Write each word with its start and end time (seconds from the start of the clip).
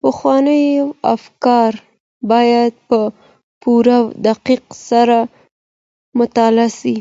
پخواني 0.00 0.62
افکار 1.14 1.72
بايد 2.30 2.72
په 2.88 2.98
پوره 3.60 3.98
دقت 4.26 4.62
سره 4.88 5.18
مطالعه 6.18 6.68
سي. 6.78 6.96